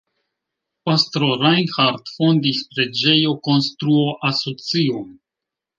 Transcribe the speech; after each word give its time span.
Pastro 0.89 1.27
Reinhardt 1.43 2.09
fondis 2.15 2.65
preĝejokonstruo-asocion. 2.73 5.11